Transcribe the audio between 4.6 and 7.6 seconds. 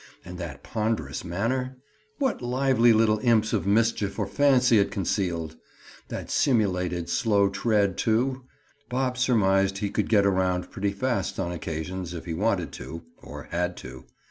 it concealed! That simulated slow